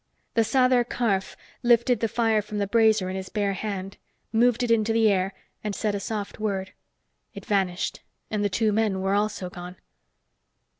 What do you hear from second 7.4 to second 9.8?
vanished, and the two men were also gone.